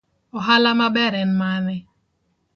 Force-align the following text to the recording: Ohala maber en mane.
Ohala 0.37 0.71
maber 0.79 1.13
en 1.21 1.31
mane. 1.41 1.77